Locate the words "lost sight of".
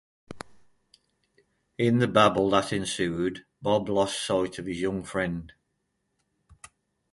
3.87-4.65